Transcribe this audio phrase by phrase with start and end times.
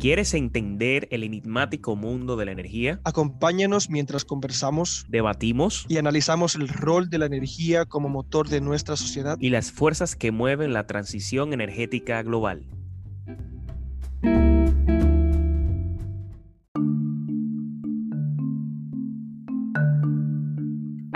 [0.00, 3.02] ¿Quieres entender el enigmático mundo de la energía?
[3.04, 8.96] Acompáñanos mientras conversamos, debatimos y analizamos el rol de la energía como motor de nuestra
[8.96, 12.64] sociedad y las fuerzas que mueven la transición energética global.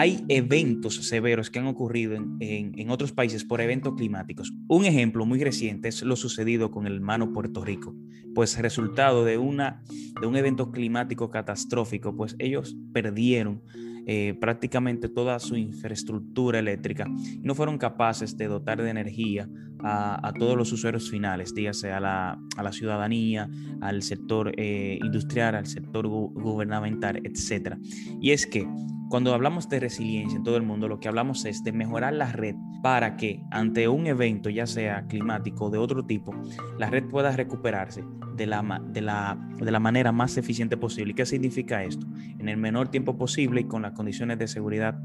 [0.04, 4.52] Hay eventos severos que han ocurrido en, otros países por eventos climáticos.
[4.68, 7.94] Un ejemplo muy reciente es lo sucedido con el hermano Puerto Rico,
[8.34, 9.82] pues resultado de, una,
[10.20, 13.62] de un evento climático catastrófico, pues ellos perdieron
[14.06, 19.48] eh, prácticamente toda su infraestructura eléctrica y no fueron capaces de dotar de energía
[19.82, 25.54] a, todos los usuarios finales, dígase a la, a la ciudadanía, al sector eh, industrial,
[25.54, 27.76] al sector gubernamental, etc.
[28.20, 28.66] Y es que
[29.14, 32.32] cuando hablamos de resiliencia en todo el mundo, lo que hablamos es de mejorar la
[32.32, 36.34] red para que ante un evento, ya sea climático o de otro tipo,
[36.80, 38.02] la red pueda recuperarse
[38.34, 41.12] de la, de la, de la manera más eficiente posible.
[41.12, 42.04] ¿Y qué significa esto?
[42.40, 44.98] En el menor tiempo posible y con las condiciones de seguridad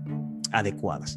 [0.51, 1.15] adecuadas.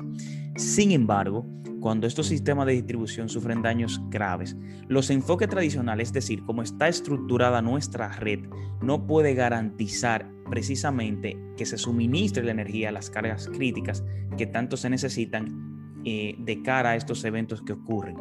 [0.56, 1.46] Sin embargo,
[1.80, 4.56] cuando estos sistemas de distribución sufren daños graves,
[4.88, 8.40] los enfoques tradicionales, es decir, cómo está estructurada nuestra red,
[8.80, 14.04] no puede garantizar precisamente que se suministre la energía a las cargas críticas
[14.36, 18.16] que tanto se necesitan eh, de cara a estos eventos que ocurren.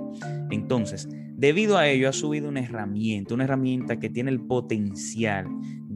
[0.50, 5.48] Entonces, debido a ello ha subido una herramienta, una herramienta que tiene el potencial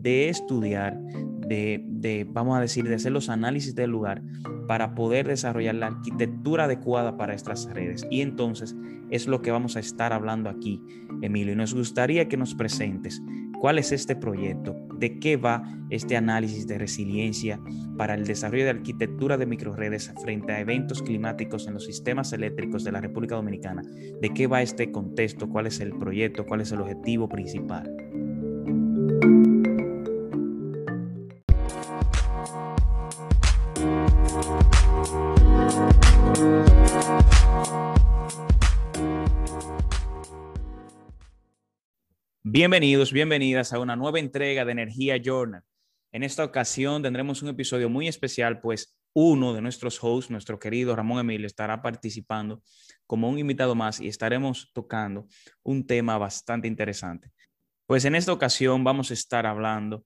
[0.05, 1.01] de estudiar,
[1.47, 4.21] de, vamos a decir, de hacer los análisis del lugar
[4.67, 8.05] para poder desarrollar la arquitectura adecuada para estas redes.
[8.11, 8.75] Y entonces
[9.09, 10.79] es lo que vamos a estar hablando aquí,
[11.23, 11.53] Emilio.
[11.53, 13.19] Y nos gustaría que nos presentes
[13.59, 17.59] cuál es este proyecto, de qué va este análisis de resiliencia
[17.97, 22.83] para el desarrollo de arquitectura de microredes frente a eventos climáticos en los sistemas eléctricos
[22.83, 23.81] de la República Dominicana,
[24.21, 27.91] de qué va este contexto, cuál es el proyecto, cuál es el objetivo principal.
[42.55, 45.61] Bienvenidos, bienvenidas a una nueva entrega de Energía Journal.
[46.13, 50.95] En esta ocasión tendremos un episodio muy especial, pues uno de nuestros hosts, nuestro querido
[50.95, 52.63] Ramón Emilio, estará participando
[53.05, 55.27] como un invitado más y estaremos tocando
[55.63, 57.29] un tema bastante interesante.
[57.87, 60.05] Pues en esta ocasión vamos a estar hablando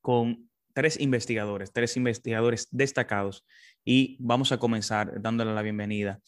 [0.00, 3.46] con tres investigadores, tres investigadores destacados
[3.84, 6.20] y vamos a comenzar dándole la bienvenida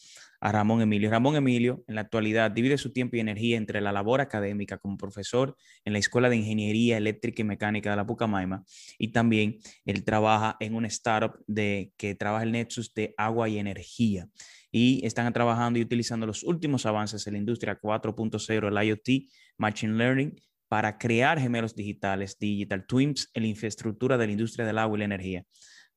[0.42, 1.08] a Ramón Emilio.
[1.08, 4.96] Ramón Emilio, en la actualidad, divide su tiempo y energía entre la labor académica como
[4.96, 8.64] profesor en la Escuela de Ingeniería Eléctrica y Mecánica de la Pucamaima
[8.98, 13.58] y también él trabaja en un startup de, que trabaja el Nexus de agua y
[13.58, 14.28] energía.
[14.72, 19.94] Y están trabajando y utilizando los últimos avances en la industria 4.0, el IoT, Machine
[19.94, 20.34] Learning,
[20.66, 25.00] para crear gemelos digitales, digital twins, en la infraestructura de la industria del agua y
[25.00, 25.44] la energía.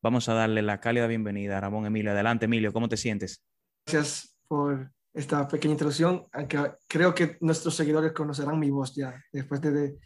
[0.06, 2.12] Vamos a darle la cálida bienvenida a Ramón Emilio.
[2.12, 3.44] Adelante, Emilio, ¿cómo te sientes?
[3.88, 9.62] Gracias por esta pequeña introducción, aunque creo que nuestros seguidores conocerán mi voz ya después
[9.62, 9.98] de,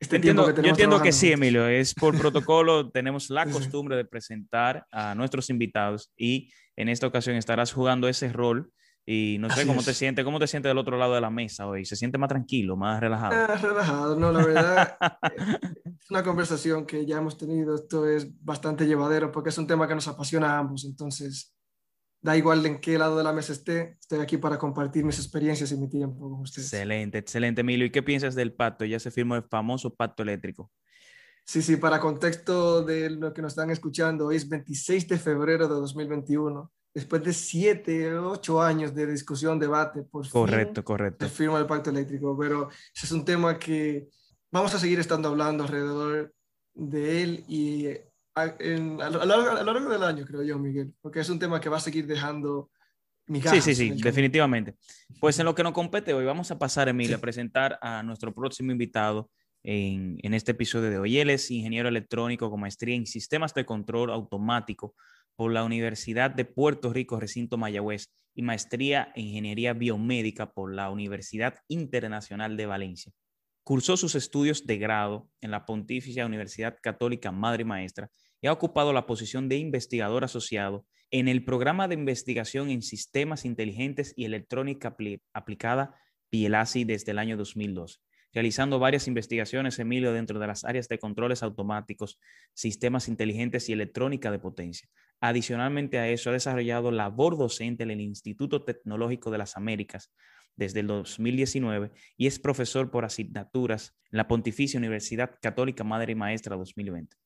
[0.00, 0.64] este tiempo que tenemos.
[0.64, 5.50] Yo entiendo que sí, Emilio, es por protocolo, tenemos la costumbre de presentar a nuestros
[5.50, 8.72] invitados y en esta ocasión estarás jugando ese rol
[9.06, 11.66] y no sé cómo te sientes, cómo te sientes del otro lado de la mesa
[11.66, 11.84] hoy.
[11.84, 13.34] ¿Se siente más tranquilo, más relajado?
[13.34, 14.98] Ah, relajado, no, la verdad.
[16.00, 17.74] es una conversación que ya hemos tenido.
[17.74, 20.84] Esto es bastante llevadero porque es un tema que nos apasiona a ambos.
[20.84, 21.56] Entonces,
[22.22, 25.72] da igual en qué lado de la mesa esté, estoy aquí para compartir mis experiencias
[25.72, 26.72] y mi tiempo con ustedes.
[26.72, 27.86] Excelente, excelente, Emilio.
[27.86, 28.84] ¿Y qué piensas del pacto?
[28.84, 30.70] Ya se firmó el famoso pacto eléctrico.
[31.44, 35.66] Sí, sí, para contexto de lo que nos están escuchando, hoy es 26 de febrero
[35.66, 36.70] de 2021.
[36.92, 41.24] Después de siete, ocho años de discusión, debate, por correcto, correcto.
[41.24, 42.36] se firma el pacto eléctrico.
[42.38, 44.08] Pero ese es un tema que
[44.50, 46.34] vamos a seguir estando hablando alrededor
[46.74, 47.86] de él y
[48.34, 48.46] a,
[49.10, 52.06] lo largo, del año, creo yo, Miguel, porque es un tema que va a seguir
[52.06, 52.70] dejando
[53.26, 54.74] mi Sí, sí, sí, definitivamente.
[55.20, 58.34] Pues en lo que nos compete hoy, vamos a pasar, Emilio, a presentar a nuestro
[58.34, 59.30] próximo invitado
[59.62, 61.18] en, en, este episodio de hoy.
[61.18, 64.94] Él es ingeniero electrónico con maestría en sistemas de control automático
[65.40, 70.90] por la Universidad de Puerto Rico, recinto Mayagüez, y maestría en ingeniería biomédica por la
[70.90, 73.10] Universidad Internacional de Valencia.
[73.64, 78.10] Cursó sus estudios de grado en la Pontificia Universidad Católica Madre Maestra
[78.42, 83.46] y ha ocupado la posición de investigador asociado en el programa de investigación en sistemas
[83.46, 84.94] inteligentes y electrónica
[85.32, 85.94] aplicada
[86.28, 88.02] PIELASI desde el año 2002,
[88.34, 92.20] realizando varias investigaciones, Emilio, dentro de las áreas de controles automáticos,
[92.52, 94.86] sistemas inteligentes y electrónica de potencia.
[95.20, 100.10] Adicionalmente a eso, ha desarrollado labor docente en el Instituto Tecnológico de las Américas
[100.56, 106.14] desde el 2019 y es profesor por asignaturas en la Pontificia Universidad Católica Madre y
[106.14, 107.16] Maestra 2020.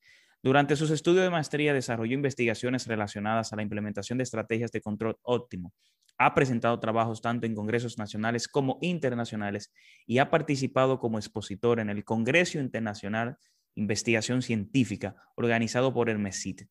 [0.42, 5.16] Durante sus estudios de maestría desarrolló investigaciones relacionadas a la implementación de estrategias de control
[5.22, 5.72] óptimo.
[6.18, 9.72] Ha presentado trabajos tanto en congresos nacionales como internacionales
[10.06, 13.38] y ha participado como expositor en el Congreso Internacional
[13.74, 16.68] Investigación Científica organizado por el MESIT.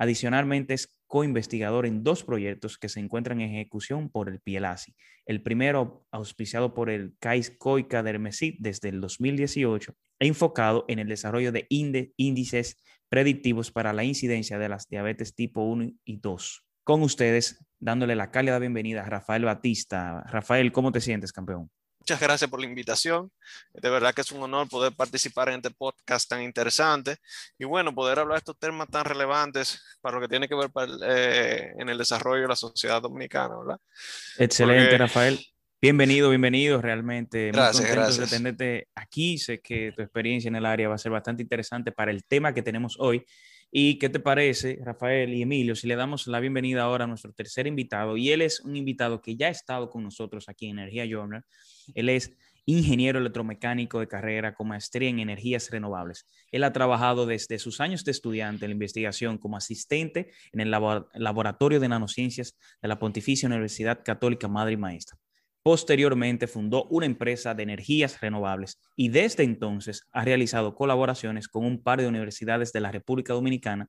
[0.00, 4.94] Adicionalmente, es co-investigador en dos proyectos que se encuentran en ejecución por el Pielasi.
[5.26, 8.22] El primero, auspiciado por el CAIS COICA del
[8.60, 14.68] desde el 2018, e enfocado en el desarrollo de índices predictivos para la incidencia de
[14.68, 16.64] las diabetes tipo 1 y 2.
[16.84, 20.22] Con ustedes, dándole la cálida bienvenida a Rafael Batista.
[20.30, 21.70] Rafael, ¿cómo te sientes, campeón?
[22.08, 23.30] Muchas gracias por la invitación.
[23.74, 27.16] De verdad que es un honor poder participar en este podcast tan interesante
[27.58, 30.70] y bueno, poder hablar de estos temas tan relevantes para lo que tiene que ver
[31.02, 33.78] eh, en el desarrollo de la sociedad dominicana, ¿verdad?
[34.38, 35.38] Excelente, Rafael.
[35.82, 37.48] Bienvenido, bienvenido, realmente.
[37.52, 38.30] Gracias, muy gracias.
[38.30, 39.36] de tenerte aquí.
[39.36, 42.54] Sé que tu experiencia en el área va a ser bastante interesante para el tema
[42.54, 43.22] que tenemos hoy.
[43.70, 47.32] ¿Y qué te parece, Rafael y Emilio, si le damos la bienvenida ahora a nuestro
[47.34, 48.16] tercer invitado?
[48.16, 51.44] Y él es un invitado que ya ha estado con nosotros aquí en Energía Journal.
[51.94, 52.34] Él es
[52.64, 56.26] ingeniero electromecánico de carrera con maestría en energías renovables.
[56.50, 60.70] Él ha trabajado desde sus años de estudiante en la investigación como asistente en el
[60.70, 65.18] Laboratorio de Nanociencias de la Pontificia Universidad Católica Madre y Maestra.
[65.68, 71.82] Posteriormente fundó una empresa de energías renovables y desde entonces ha realizado colaboraciones con un
[71.82, 73.86] par de universidades de la República Dominicana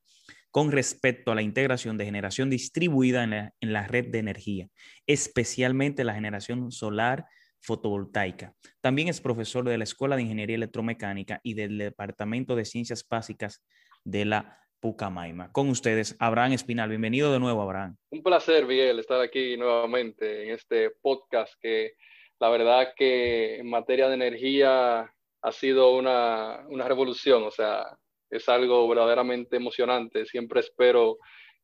[0.52, 4.68] con respecto a la integración de generación distribuida en la, red de energía,
[5.08, 7.28] especialmente la generación solar
[7.62, 8.54] fotovoltaica.
[8.82, 13.64] También es profesor de la Escuela de Ingeniería Electromecánica y del Departamento de Ciencias Básicas
[14.04, 15.52] de la Pucamaima.
[15.52, 16.90] Con ustedes, Abraham Espinal.
[16.90, 17.98] Bienvenido de nuevo, Abraham.
[18.12, 21.94] Un placer, Miguel, estar aquí nuevamente en este podcast que
[22.40, 27.98] la verdad que en materia de energía ha sido una, una revolución, o sea,
[28.30, 30.26] es algo verdaderamente emocionante.
[30.26, 31.18] Siempre espero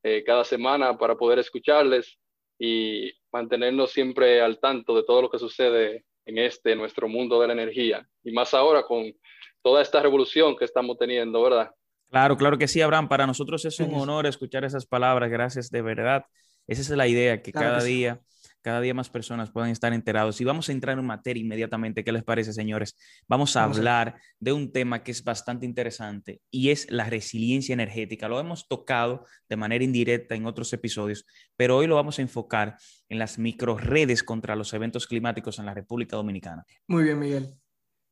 [0.03, 2.17] eh, cada semana para poder escucharles
[2.59, 7.47] y mantenernos siempre al tanto de todo lo que sucede en este, nuestro mundo de
[7.47, 8.07] la energía.
[8.23, 9.13] Y más ahora con
[9.61, 11.71] toda esta revolución que estamos teniendo, ¿verdad?
[12.15, 13.09] Claro, claro que sí, Abraham.
[13.09, 15.29] Para nosotros es un honor escuchar esas palabras.
[15.29, 16.23] Gracias de verdad.
[16.65, 18.21] Esa es la idea, que cada día,
[18.61, 20.39] cada día más personas puedan estar enterados.
[20.39, 22.05] Y vamos a entrar en materia inmediatamente.
[22.05, 22.95] ¿Qué les parece, señores?
[23.27, 28.29] Vamos a hablar de un tema que es bastante interesante y es la resiliencia energética.
[28.29, 31.25] Lo hemos tocado de manera indirecta en otros episodios,
[31.57, 32.77] pero hoy lo vamos a enfocar
[33.09, 36.63] en las microredes contra los eventos climáticos en la República Dominicana.
[36.87, 37.55] Muy bien, Miguel.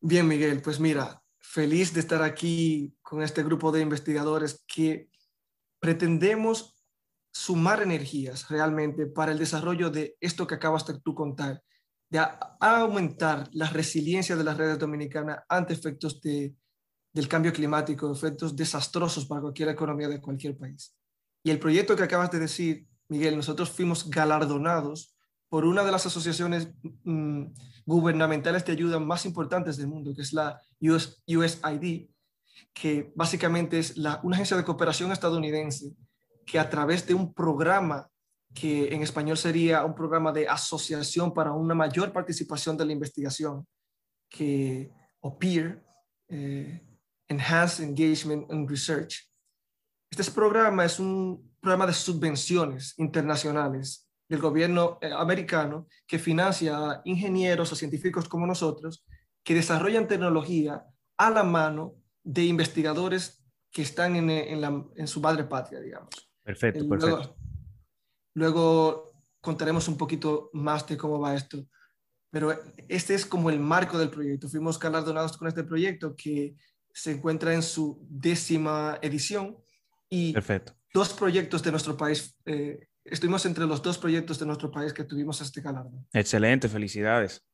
[0.02, 0.62] Bien, Miguel.
[0.62, 5.10] Pues mira, feliz de estar aquí con este grupo de investigadores que
[5.80, 6.82] pretendemos
[7.34, 11.62] sumar energías realmente para el desarrollo de esto que acabas de tú contar,
[12.10, 12.26] de
[12.60, 16.56] aumentar la resiliencia de las redes dominicanas ante efectos de,
[17.12, 20.96] del cambio climático, efectos desastrosos para cualquier economía de cualquier país.
[21.44, 25.13] Y el proyecto que acabas de decir, Miguel, nosotros fuimos galardonados
[25.54, 26.68] por una de las asociaciones
[27.04, 27.44] mm,
[27.86, 32.10] gubernamentales de ayuda más importantes del mundo, que es la USID,
[32.74, 35.94] que básicamente es la, una agencia de cooperación estadounidense
[36.44, 38.10] que a través de un programa
[38.52, 43.68] que en español sería un programa de asociación para una mayor participación de la investigación,
[44.28, 45.86] que, o PEER,
[46.30, 46.82] eh,
[47.28, 49.30] Enhanced Engagement and Research.
[50.10, 57.02] Este programa es un programa de subvenciones internacionales del gobierno eh, americano que financia a
[57.06, 59.06] ingenieros o científicos como nosotros
[59.44, 60.84] que desarrollan tecnología
[61.18, 66.10] a la mano de investigadores que están en, en, su madre patria, digamos.
[66.42, 67.36] Perfecto, eh, perfecto.
[68.34, 71.68] Luego, contaremos un poquito más de cómo va esto,
[72.32, 74.50] pero este es como el marco del proyecto.
[74.50, 76.56] Fuimos galardonados con este proyecto que
[76.92, 79.58] se encuentra en su décima edición
[80.10, 80.74] y Perfecto.
[80.92, 85.04] dos proyectos de nuestro país eh, estuvimos entre los dos proyectos de nuestro país que
[85.04, 86.06] tuvimos este galardón.
[86.14, 87.46] Excelente, felicidades.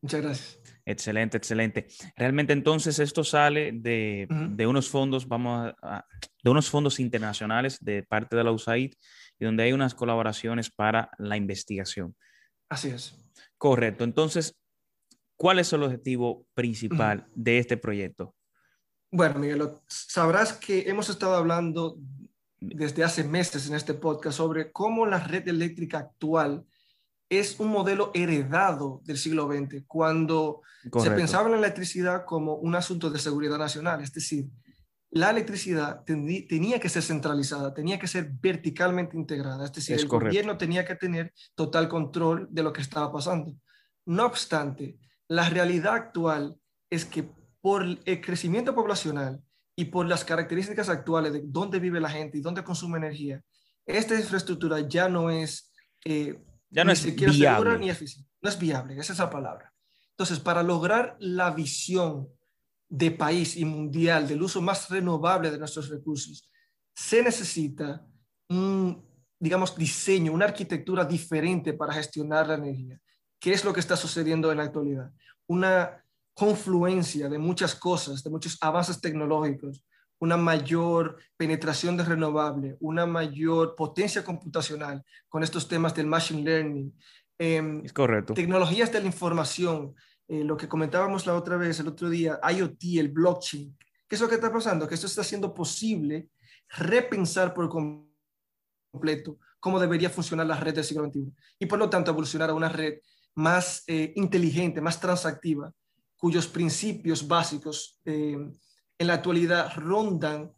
[0.00, 0.60] Muchas gracias.
[0.84, 1.86] Excelente, excelente.
[2.14, 6.04] Realmente entonces esto sale de, de unos fondos, vamos a,
[6.42, 8.92] de unos fondos internacionales de parte de la USAID
[9.38, 12.14] y donde hay unas colaboraciones para la investigación.
[12.68, 13.16] Así es.
[13.56, 14.04] Correcto.
[14.04, 14.54] Entonces,
[15.36, 18.34] ¿cuál es el objetivo principal de este proyecto?
[19.10, 21.96] Bueno, Miguel, sabrás que hemos estado hablando
[22.68, 26.64] desde hace meses en este podcast sobre cómo la red eléctrica actual
[27.28, 30.62] es un modelo heredado del siglo XX, cuando
[31.02, 34.46] se pensaba en la electricidad como un asunto de seguridad nacional, es decir,
[35.10, 40.58] la electricidad tenía que ser centralizada, tenía que ser verticalmente integrada, es decir, el gobierno
[40.58, 43.54] tenía que tener total control de lo que estaba pasando.
[44.06, 46.58] No obstante, la realidad actual
[46.90, 47.30] es que
[47.60, 49.40] por el crecimiento poblacional
[49.76, 53.42] y por las características actuales de dónde vive la gente y dónde consume energía,
[53.86, 55.72] esta infraestructura ya no es,
[56.04, 56.38] eh,
[56.70, 57.78] ya no es viable.
[57.78, 58.30] ni eficiente.
[58.40, 59.72] No es viable, esa es la palabra.
[60.10, 62.28] Entonces, para lograr la visión
[62.88, 66.48] de país y mundial del uso más renovable de nuestros recursos,
[66.94, 68.06] se necesita
[68.48, 69.04] un,
[69.38, 73.00] digamos, diseño, una arquitectura diferente para gestionar la energía.
[73.40, 75.10] ¿Qué es lo que está sucediendo en la actualidad?
[75.46, 76.03] Una
[76.34, 79.84] confluencia de muchas cosas, de muchos avances tecnológicos,
[80.18, 86.98] una mayor penetración de renovable, una mayor potencia computacional con estos temas del machine learning.
[87.38, 88.34] Em, es correcto.
[88.34, 89.94] Tecnologías de la información,
[90.28, 93.76] eh, lo que comentábamos la otra vez, el otro día, IoT, el blockchain.
[94.08, 94.88] ¿Qué es lo que está pasando?
[94.88, 96.28] Que esto está haciendo posible
[96.68, 102.10] repensar por completo cómo debería funcionar la red del siglo XXI y por lo tanto
[102.10, 102.98] evolucionar a una red
[103.34, 105.72] más eh, inteligente, más transactiva,
[106.24, 108.32] cuyos principios básicos eh,
[108.98, 110.50] en la actualidad rondan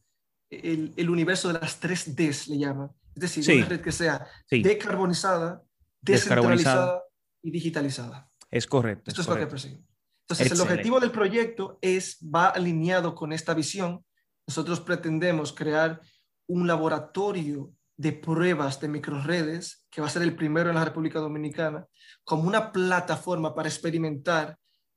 [0.49, 2.89] el, universo de las tres Ds, le llaman.
[3.17, 5.65] Es decir, una red que sea decarbonizada,
[6.01, 7.03] descentralizada
[7.43, 8.31] y digitalizada.
[8.49, 9.11] Es correcto.
[9.11, 9.85] Esto es, lo que persigue.
[10.21, 14.05] Entonces, el objetivo del proyecto es, va alineado con esta visión.
[14.47, 16.01] Nosotros pretendemos crear
[16.47, 21.19] un laboratorio de pruebas de microredes, que va a ser el primero en la República
[21.19, 21.89] Dominicana,
[22.23, 24.57] como una plataforma para experimentar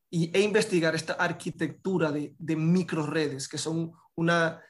[0.10, 4.62] y, e investigar esta arquitectura de, de microredes, que son una,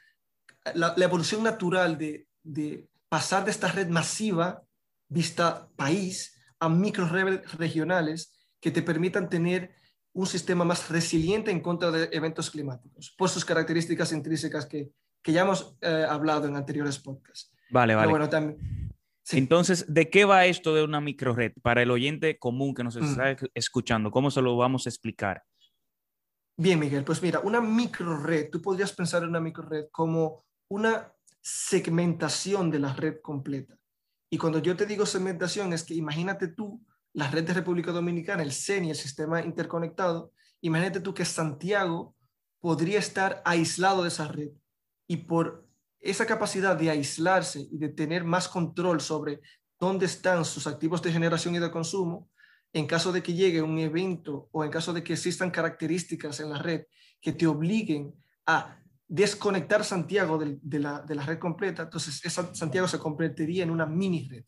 [0.73, 4.61] la, evolución natural de, de, pasar de esta red masiva,
[5.07, 9.73] vista país, a microredes regionales que te permitan tener
[10.13, 14.91] un sistema más resiliente en contra de eventos climáticos, por sus características intrínsecas que,
[15.21, 17.51] que ya hemos eh, hablado en anteriores podcasts.
[17.69, 18.09] Vale, vale.
[18.09, 18.88] bueno, también,
[19.31, 21.53] Entonces, ¿de qué va esto de una microred?
[21.61, 23.03] Para el oyente común que nos mm.
[23.03, 25.43] está escuchando, ¿cómo se lo vamos a explicar?
[26.57, 32.69] Bien, Miguel, pues mira, una microred, tú podrías pensar en una microred como una segmentación
[32.69, 33.77] de la red completa.
[34.29, 38.43] Y cuando yo te digo segmentación, es que imagínate tú la red de República Dominicana,
[38.43, 42.15] el CENI, el sistema interconectado, imagínate tú que Santiago
[42.59, 44.51] podría estar aislado de esa red
[45.07, 45.68] y por
[46.01, 49.41] esa capacidad de aislarse y de tener más control sobre
[49.79, 52.29] dónde están sus activos de generación y de consumo,
[52.73, 56.49] en caso de que llegue un evento o en caso de que existan características en
[56.49, 56.83] la red
[57.21, 58.13] que te obliguen
[58.45, 58.77] a
[59.07, 64.43] desconectar Santiago de, la, red completa, entonces esa Santiago se convertiría en una mini red.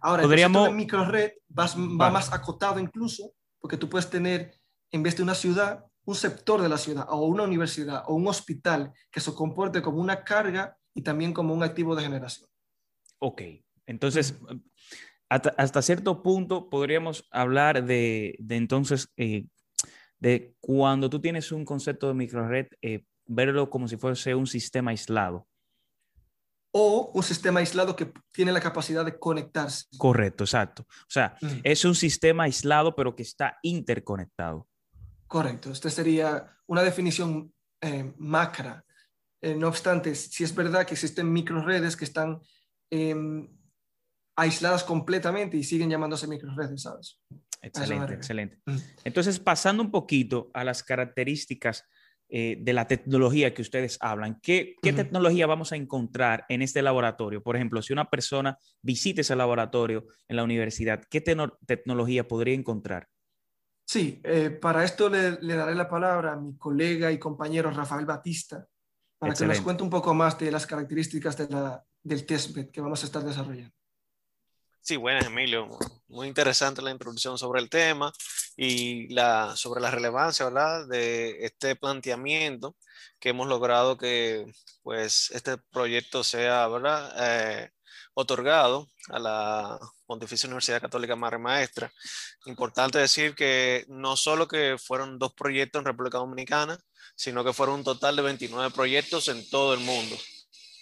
[0.00, 0.68] Ahora, Podríamos...
[0.68, 1.66] el microred va,
[2.00, 4.52] va más acotado incluso, porque tú puedes tener,
[4.90, 8.26] en vez de una ciudad, un sector de la ciudad o una universidad o un
[8.28, 12.48] hospital que se comporte como una carga y también como un activo de generación.
[13.18, 13.42] Ok,
[13.86, 14.34] entonces,
[15.28, 19.46] hasta, cierto punto podríamos hablar de, de entonces, eh,
[20.18, 24.92] de cuando tú tienes un concepto de microred, eh, verlo como si fuese un sistema
[24.92, 25.46] aislado
[26.78, 29.86] o un sistema aislado que tiene la capacidad de conectarse.
[29.96, 30.82] Correcto, exacto.
[30.82, 31.60] O sea, mm.
[31.62, 34.68] es un sistema aislado pero que está interconectado.
[35.26, 38.84] Correcto, esta sería una definición eh, macra.
[39.40, 42.40] Eh, no obstante, si es verdad que existen microredes que están
[42.90, 43.48] em,
[44.36, 47.20] aisladas completamente y siguen llamándose microredes, ¿sabes?
[47.60, 48.60] Excelente, excelente.
[48.66, 48.76] Mm.
[49.04, 51.84] Entonces, pasando un poquito a las características
[52.28, 54.40] eh, de la tecnología que ustedes hablan.
[54.42, 57.40] ¿Qué, tecnología vamos a encontrar en este laboratorio?
[57.40, 63.06] Por ejemplo, si una persona visita ese laboratorio en la universidad, ¿qué tecnología podría encontrar?
[63.86, 68.66] Sí, eh, para esto le, daré la palabra a mi colega y compañero Rafael Batista
[69.16, 72.80] para que nos cuente un poco más de las características de la, del testbed que
[72.80, 73.72] vamos a estar desarrollando.
[74.80, 75.68] Sí, buenas, Emilio.
[76.08, 78.12] Muy interesante la introducción sobre el tema
[78.56, 80.88] y la, sobre la relevancia ¿verdad?
[80.88, 82.76] de este planteamiento
[83.20, 84.52] que hemos logrado que
[84.82, 87.14] pues, este proyecto sea ¿verdad?
[87.18, 87.70] Eh,
[88.16, 91.92] otorgado a la Pontificia Universidad Católica Madre Maestra.
[92.46, 96.78] Importante decir que no solo que fueron dos proyectos en República Dominicana,
[97.14, 100.16] sino que fueron un total de 29 proyectos en todo el mundo.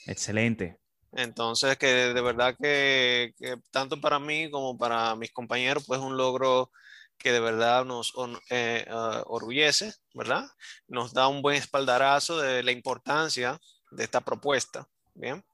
[0.06, 0.78] Excelente.
[1.12, 3.34] Entonces, que de verdad que,
[3.72, 6.70] tanto para mí como para mis compañeros, pues un logro
[7.18, 8.12] que de verdad nos
[8.50, 10.44] eh, ah, orgullece, ¿verdad?
[10.86, 13.58] Nos da un buen espaldarazo de la importancia
[13.90, 15.44] de esta propuesta, ¿bien?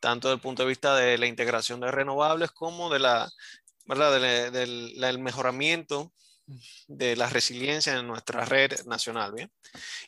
[0.00, 3.30] Tanto desde el punto de vista de la integración de renovables como de la,
[3.86, 4.20] ¿verdad?
[4.50, 6.12] del mejoramiento
[6.88, 9.32] de la resiliencia en nuestra red nacional.
[9.32, 9.50] Bien.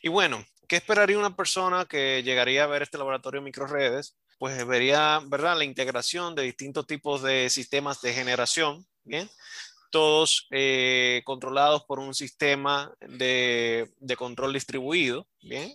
[0.01, 4.17] Y bueno, ¿qué esperaría una persona que llegaría a ver este laboratorio de microredes?
[4.37, 9.29] Pues vería, ¿verdad?, la integración de distintos tipos de sistemas de generación, ¿bien?
[9.91, 15.73] Todos eh, controlados por un sistema de, de control distribuido, ¿bien?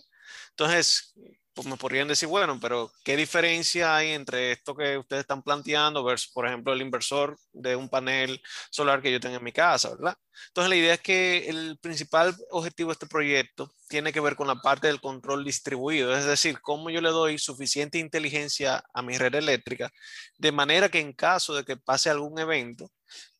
[0.49, 1.15] Entonces,
[1.53, 6.03] pues me podrían decir, bueno, pero ¿qué diferencia hay entre esto que ustedes están planteando
[6.03, 9.89] versus, por ejemplo, el inversor de un panel solar que yo tengo en mi casa,
[9.89, 10.15] ¿verdad?
[10.47, 14.47] Entonces, la idea es que el principal objetivo de este proyecto tiene que ver con
[14.47, 19.17] la parte del control distribuido, es decir, cómo yo le doy suficiente inteligencia a mi
[19.17, 19.91] red eléctrica,
[20.37, 22.89] de manera que en caso de que pase algún evento,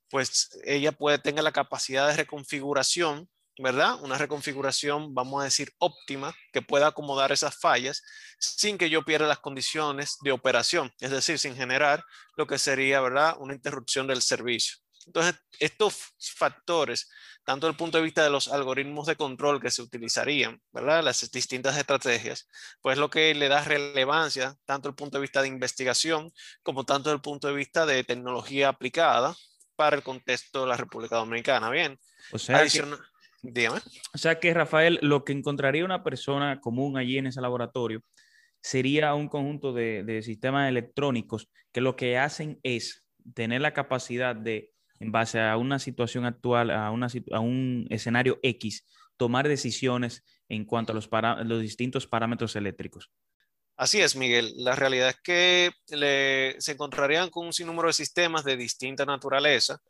[0.10, 3.30] pues ella puede tener la capacidad de reconfiguración
[3.62, 3.96] ¿verdad?
[4.02, 8.04] Una reconfiguración, vamos a decir, óptima, que pueda acomodar esas fallas
[8.40, 12.04] sin que yo pierda las condiciones de operación, es decir, sin generar
[12.36, 13.36] lo que sería, ¿verdad?
[13.40, 14.78] Una interrupción del servicio.
[15.06, 15.96] Entonces, estos
[16.36, 17.10] factores,
[17.44, 21.04] tanto desde el punto de vista de los algoritmos de control que se utilizarían, ¿verdad?
[21.04, 22.48] Las distintas estrategias,
[22.82, 26.32] pues lo que le da relevancia, tanto desde el punto de vista de investigación,
[26.64, 29.36] como tanto desde el punto de vista de tecnología aplicada
[29.76, 31.70] para el contexto de la República Dominicana.
[31.70, 32.00] Bien.
[32.32, 32.64] O sea,
[34.14, 38.04] o sea que, Rafael, lo que encontraría una persona común allí en ese laboratorio
[38.62, 44.72] sería un conjunto de, sistemas electrónicos que lo que hacen es tener la capacidad de,
[45.00, 50.96] en base a una situación actual, a, un escenario X, tomar decisiones en cuanto a
[50.96, 51.10] los,
[51.46, 53.10] los distintos parámetros eléctricos.
[53.78, 54.54] Así es, Miguel.
[54.58, 55.72] La realidad es que
[56.60, 59.82] se encontrarían con un sinnúmero de sistemas de distinta naturaleza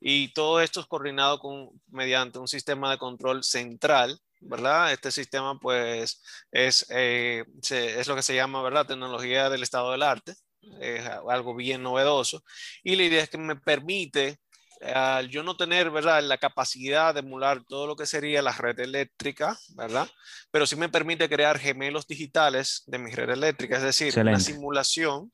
[0.00, 4.92] y todo esto es coordinado con, mediante un sistema de control central, ¿verdad?
[4.92, 8.86] Este sistema pues es, eh, es lo que se llama, ¿verdad?
[8.86, 10.34] Tecnología del estado del arte,
[10.80, 12.44] es algo bien novedoso
[12.82, 14.38] y la idea es que me permite
[14.80, 16.22] al yo no tener, ¿verdad?
[16.22, 20.08] La capacidad de emular todo lo que sería la red eléctrica, ¿verdad?
[20.50, 25.30] Pero sí me permite crear gemelos digitales de mi red eléctrica, es decir, una simulación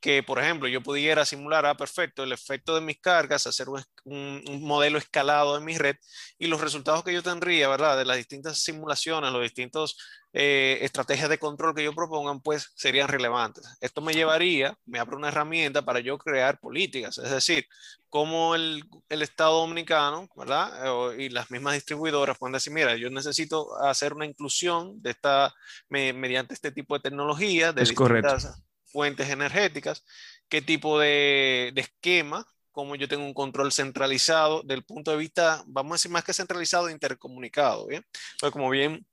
[0.00, 3.82] que, por ejemplo, yo pudiera simular, ah, perfecto, el efecto de mis cargas, hacer un,
[4.04, 5.96] un, modelo escalado de mi red
[6.38, 7.98] y los resultados que yo tendría, ¿verdad?
[7.98, 9.98] De las distintas simulaciones, los distintos
[10.32, 13.64] eh, estrategias de control que yo propongan, pues serían relevantes.
[13.80, 17.66] Esto me llevaría, me abre una herramienta para yo crear políticas, es decir,
[18.08, 21.14] cómo el, el Estado dominicano, ¿verdad?
[21.18, 25.54] y las mismas distribuidoras pueden decir, mira, yo necesito hacer una inclusión de esta,
[25.88, 30.04] mediante este tipo de tecnología, de es distintas fuentes energéticas,
[30.48, 35.92] qué tipo de, esquema como yo tengo un control centralizado del punto de vista, vamos
[35.92, 38.06] a decir más que centralizado, intercomunicado, ¿bien?
[38.52, 39.04] Como bien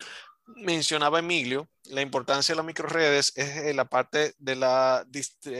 [0.46, 5.06] mencionaba Emilio, la importancia de las microredes es la parte de la,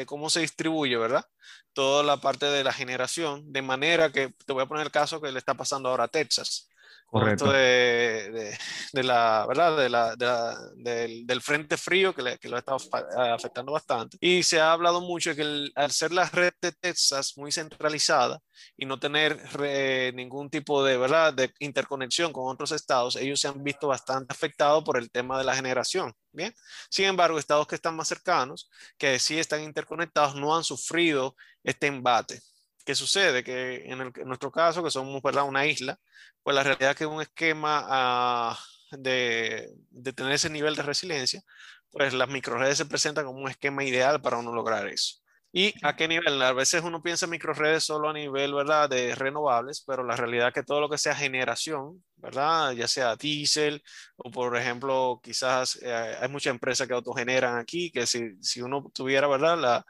[0.06, 1.26] cómo se distribuye, ¿verdad?
[1.74, 5.20] Toda la parte de la generación, de manera que, te voy a poner el caso
[5.20, 6.70] que le está pasando ahora a Texas.
[7.10, 7.50] Correcto.
[7.50, 8.58] De,
[8.92, 9.78] de, la, ¿verdad?
[9.78, 10.16] De la,
[10.76, 12.78] del, del, frente frío que, le, que lo ha estado
[13.16, 14.18] afectando bastante.
[14.20, 18.40] Y se ha hablado mucho de que al ser la red de Texas muy centralizada
[18.76, 19.40] y no tener
[20.16, 21.34] ningún tipo de, ¿verdad?
[21.34, 25.46] de interconexión con otros estados, ellos se han visto bastante afectados por el tema de
[25.46, 26.14] la generación.
[26.34, 26.54] Bien.
[26.90, 31.88] Sin embargo, estados que están más cercanos, que sí están interconectados, no han sufrido este
[31.88, 32.42] embate.
[32.88, 33.44] ¿Qué sucede?
[33.44, 35.44] Que en, el, en nuestro caso, que somos ¿verdad?
[35.44, 36.00] una isla,
[36.42, 41.44] pues la realidad es que un esquema uh, de, de, tener ese nivel de resiliencia,
[41.92, 45.18] pues las microredes se presentan como un esquema ideal para uno lograr eso.
[45.52, 46.42] ¿Y a qué nivel?
[46.42, 50.50] A veces uno piensa en microredes solo a nivel, ¿verdad?, de renovables, pero la realidad
[50.50, 53.84] es que todo lo que sea generación, ¿verdad?, ya sea diésel
[54.18, 58.90] o, por ejemplo, quizás eh, hay muchas empresas que autogeneran aquí, que si, si uno
[58.94, 59.86] tuviera, ¿verdad?, la,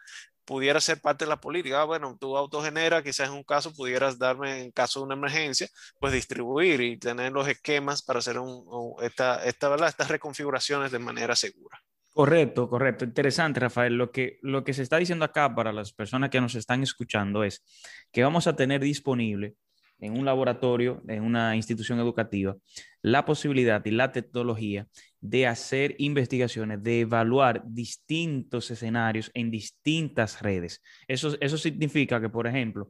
[0.47, 1.81] pudiera ser parte de la política.
[1.81, 5.67] Ah, bueno, tú autogenera, quizás en un caso pudieras darme, en caso de una emergencia,
[5.99, 9.89] pues distribuir y tener los esquemas para hacer un, esta, esta, ¿verdad?
[9.89, 11.77] estas reconfiguraciones de manera segura.
[12.13, 13.03] Correcto, correcto.
[13.03, 13.93] Interesante, Rafael.
[13.93, 17.43] Lo que, lo que se está diciendo acá para las personas que nos están escuchando
[17.43, 17.63] es
[18.11, 19.55] que vamos a tener disponible
[19.99, 22.55] en un laboratorio, en una institución educativa,
[23.01, 24.87] la posibilidad y la tecnología
[25.21, 30.81] de hacer investigaciones, de evaluar distintos escenarios en distintas redes.
[31.07, 32.89] Eso, eso significa que, por ejemplo,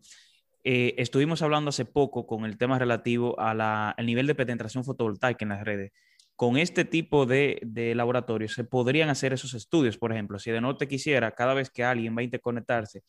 [0.63, 5.49] eh, estuvimos hablando hace poco con el tema relativo al nivel de penetración fotovoltaica en
[5.49, 5.91] las redes.
[6.35, 10.61] Con este tipo de, de laboratorios se podrían hacer esos estudios, por ejemplo, si de
[10.61, 13.01] norte quisiera, cada vez que alguien va a interconectarse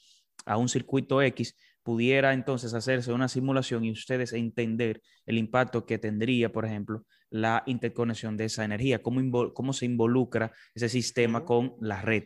[0.46, 1.54] a un circuito X,
[1.88, 7.62] pudiera entonces hacerse una simulación y ustedes entender el impacto que tendría, por ejemplo, la
[7.64, 12.24] interconexión de esa energía, cómo, cómo se involucra ese sistema con la red.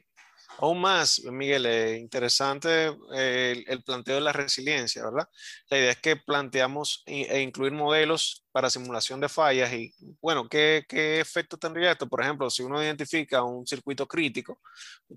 [0.58, 5.28] Aún más, Miguel, es interesante el, el, planteo de la resiliencia, ¿verdad?
[5.70, 10.84] La idea es que planteamos e incluir modelos para simulación de fallas y, bueno, ¿qué,
[10.88, 12.06] ¿qué, efecto tendría esto?
[12.08, 14.60] Por ejemplo, si uno identifica un circuito crítico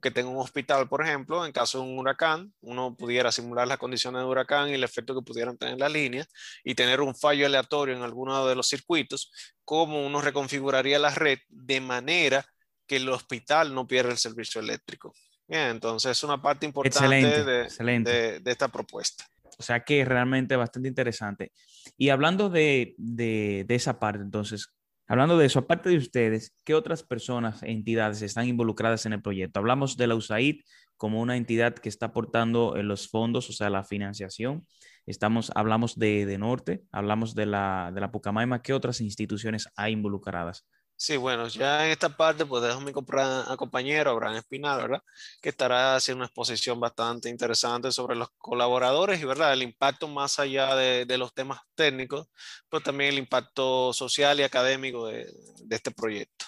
[0.02, 3.78] que tenga un hospital, por ejemplo, en caso de un huracán, uno pudiera simular las
[3.78, 6.28] condiciones de huracán y el efecto que pudieran tener las líneas
[6.64, 9.32] y tener un fallo aleatorio en alguno de los circuitos,
[9.66, 12.46] cómo uno reconfiguraría la red de manera
[12.88, 15.13] que el hospital no pierda el servicio eléctrico.
[15.48, 19.26] Bien, entonces es una parte importante de, de, esta propuesta.
[19.58, 21.52] O sea que realmente bastante interesante.
[21.98, 24.74] Y hablando de, de, esa parte, entonces,
[25.08, 29.21] hablando de eso, aparte de ustedes, ¿qué otras personas e entidades están involucradas en el
[29.21, 29.60] proyecto?
[29.60, 30.62] Hablamos de la USAID
[30.98, 34.65] como una entidad que está aportando en los fondos, o sea, la financiación.
[35.06, 38.63] Estamos, hablamos de, de Norte, hablamos de la, de la Pucamaima.
[38.63, 40.65] ¿Qué otras instituciones hay involucradas?
[40.98, 45.04] Sí, bueno, ya en esta parte pues dejo a mi compañero Abraham Espinal, ¿verdad?
[45.42, 49.52] Que estará haciendo una exposición bastante interesante sobre los colaboradores y, ¿verdad?
[49.52, 52.28] El impacto más allá de, de los temas técnicos,
[52.70, 56.46] pero también el impacto social y académico de, de este proyecto.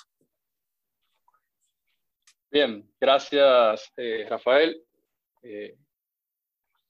[2.50, 4.82] Bien, gracias eh, Rafael.
[5.44, 5.78] Eh,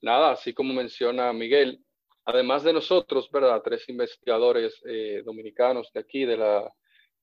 [0.02, 1.84] nada, así como menciona Miguel,
[2.24, 3.64] además de nosotros, ¿verdad?
[3.64, 6.72] Tres investigadores eh, dominicanos de aquí, de la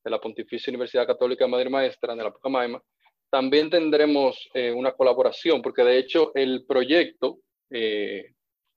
[0.05, 2.83] de la Pontificia Universidad Católica Madre Maestra de la Pucamaima,
[3.31, 7.39] también tendremos eh, una colaboración, porque de hecho el proyecto
[7.71, 8.35] eh,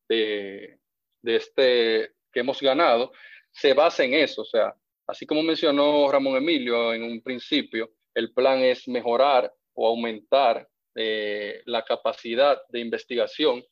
[0.07, 0.79] de,
[1.21, 3.11] de, este que hemos ganado
[3.51, 4.73] se basa en eso, o sea,
[5.05, 11.61] así como mencionó Ramón Emilio en un principio, el plan es mejorar o aumentar eh,
[11.65, 13.63] la capacidad de investigación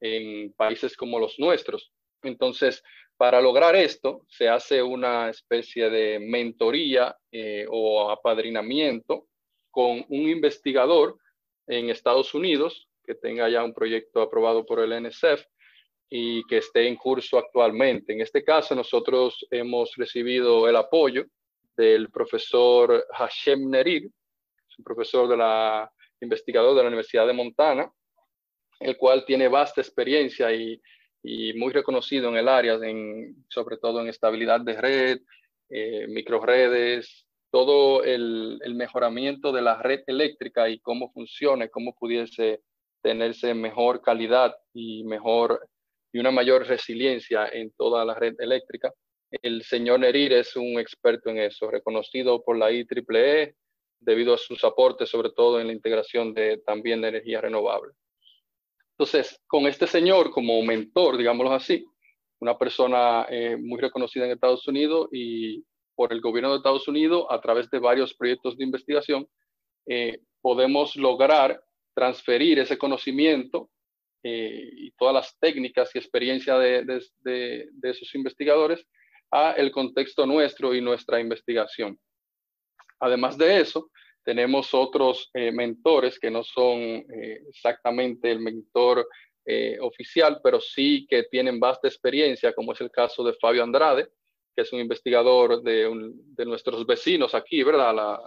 [0.00, 1.90] en países como los nuestros.
[2.22, 2.82] Entonces,
[3.16, 9.26] para lograr esto, se hace una especie de mentoría eh, o apadrinamiento
[9.70, 11.16] con un investigador
[11.66, 15.44] en Estados Unidos que tenga ya un proyecto aprobado por el NSF
[16.08, 18.12] y que esté en curso actualmente.
[18.12, 21.24] En este caso, nosotros hemos recibido el apoyo
[21.76, 24.10] del profesor Hashem Nerir,
[24.78, 25.28] un profesor
[26.20, 27.90] investigador de la Universidad de Montana,
[28.80, 30.80] el cual tiene vasta experiencia y
[31.24, 35.20] y muy reconocido en el área, en, sobre todo en estabilidad de red,
[35.70, 42.60] eh, microredes, todo el, mejoramiento de la red eléctrica y cómo funciona, cómo pudiese
[43.02, 45.66] tenerse mejor calidad y mejor
[46.12, 48.92] y una mayor resiliencia en toda la red eléctrica.
[49.30, 53.54] El señor Nerir es un experto en eso, reconocido por la IEEE
[53.98, 57.94] debido a sus aportes, sobre todo en la integración de, también de energía renovable.
[58.96, 61.84] Entonces, con este señor como mentor, digámoslo así,
[62.40, 65.64] una persona eh, muy reconocida en Estados Unidos y
[65.96, 69.26] por el gobierno de Estados Unidos, a través de varios proyectos de investigación,
[69.86, 71.60] eh, podemos lograr
[71.94, 73.70] transferir ese conocimiento
[74.22, 78.84] eh, y todas las técnicas y experiencia de, de, de, esos investigadores
[79.30, 81.98] a el contexto nuestro y nuestra investigación.
[83.00, 83.90] Además de eso,
[84.24, 89.06] tenemos otros eh, mentores que no son eh, exactamente el mentor
[89.44, 94.08] eh, oficial, pero sí que tienen vasta experiencia, como es el caso de Fabio Andrade,
[94.56, 95.90] que es un investigador de,
[96.36, 98.20] de nuestros vecinos aquí, ¿verdad?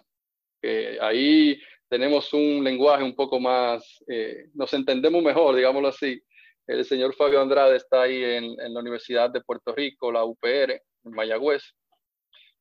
[0.99, 4.03] Ahí tenemos un lenguaje un poco más,
[4.53, 6.21] nos entendemos mejor, digámoslo así.
[6.67, 10.71] El señor Fabio Andrade está ahí en, la Universidad de Puerto Rico, la UPR,
[11.05, 11.63] en Mayagüez,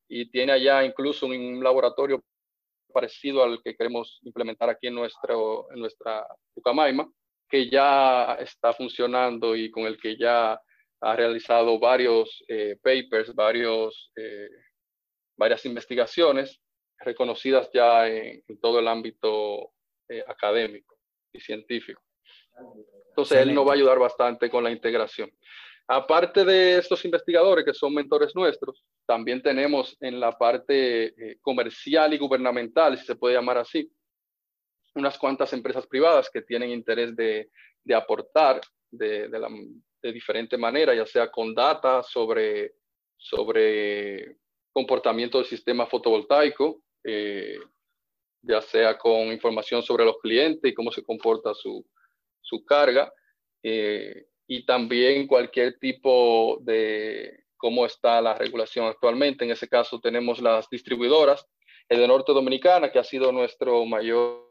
[0.09, 2.23] y tiene allá incluso un laboratorio
[2.97, 7.07] parecido al que queremos implementar aquí en, nuestro, en nuestra Pucamaima,
[7.47, 10.59] que ya está funcionando y con el que ya
[11.03, 14.49] ha realizado varios eh, papers, varios, eh,
[15.37, 16.59] varias investigaciones
[17.01, 19.73] reconocidas ya en, todo el ámbito
[20.09, 20.97] eh, académico
[21.35, 22.01] y científico.
[23.11, 25.31] Entonces, él nos va a ayudar bastante con la integración.
[25.87, 32.13] Aparte de estos investigadores que son mentores nuestros, también tenemos en la parte eh, comercial
[32.13, 33.91] y gubernamental, si se puede llamar así,
[34.95, 37.51] unas cuantas empresas privadas que tienen interés de,
[37.85, 42.75] de aportar de, de, diferente manera, ya sea con data sobre,
[43.17, 44.37] sobre
[44.73, 47.59] comportamiento del sistema fotovoltaico, eh,
[48.43, 51.85] ya sea con información sobre los clientes y cómo se comporta su,
[52.41, 53.13] su carga.
[53.63, 59.45] Eh, y también cualquier tipo de cómo está la regulación actualmente.
[59.45, 61.47] En ese caso tenemos las distribuidoras,
[61.89, 64.43] el de Norte Dominicana, que ha sido nuestro mayor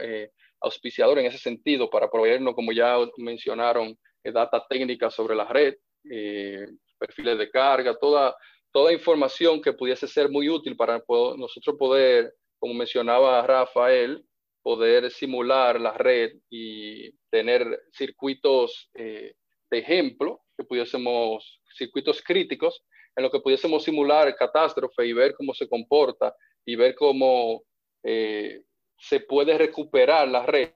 [0.00, 5.44] eh, auspiciador en ese sentido para proveernos, como ya mencionaron, eh, data técnica sobre la
[5.44, 5.74] red,
[6.10, 6.66] eh,
[6.98, 8.36] perfiles de carga, toda,
[8.72, 11.02] toda información que pudiese ser muy útil para
[11.36, 14.24] nosotros poder, como mencionaba Rafael,
[14.62, 19.34] poder simular la red y tener circuitos eh,
[19.72, 22.84] de ejemplo, que pudiésemos, circuitos críticos,
[23.16, 27.62] en lo que pudiésemos simular catástrofe y ver cómo se comporta y ver cómo
[28.02, 28.62] eh,
[28.98, 30.72] se puede recuperar la red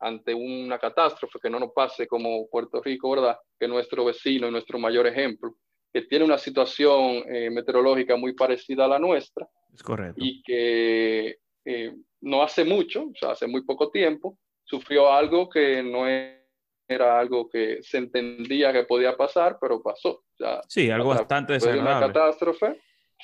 [0.00, 3.38] ante una catástrofe, que no nos pase como Puerto Rico, ¿verdad?
[3.58, 5.54] Que nuestro vecino nuestro mayor ejemplo,
[5.92, 9.48] que tiene una situación eh, meteorológica muy parecida a la nuestra.
[9.72, 10.20] Es correcto.
[10.22, 15.82] Y que eh, no hace mucho, o sea, hace muy poco tiempo, sufrió algo que
[15.82, 16.06] no
[16.86, 20.24] era algo que se entendía que podía pasar, pero pasó.
[20.68, 21.90] sí, algo bastante desagradable.
[21.90, 22.80] Una catástrofe,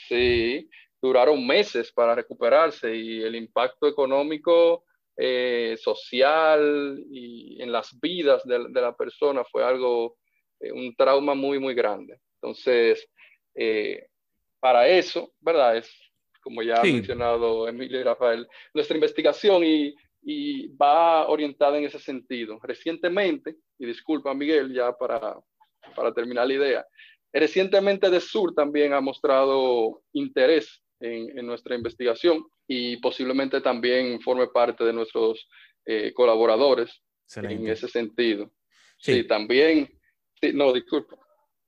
[0.09, 0.69] sí,
[1.01, 4.85] duraron meses para recuperarse y el impacto económico,
[5.17, 10.17] eh, social y en las vidas de, la persona fue algo,
[10.61, 12.19] eh, un trauma muy, muy grande.
[12.41, 13.07] Entonces,
[14.59, 15.77] para eso, ¿verdad?
[15.77, 15.91] Es
[16.43, 21.99] como ya ha mencionado Emilio y Rafael, nuestra investigación y, y, va orientada en ese
[21.99, 22.59] sentido.
[22.63, 25.39] Recientemente, y disculpa Miguel ya para,
[25.95, 26.87] para terminar la idea,
[27.33, 34.49] recientemente de Sur también ha mostrado interés en, en nuestra investigación y posiblemente también forme
[34.49, 35.49] parte de nuestros
[35.87, 37.03] eh, colaboradores
[37.37, 38.53] en ese sentido.
[38.99, 39.91] Sí, también,
[40.41, 41.17] sí, no, disculpa.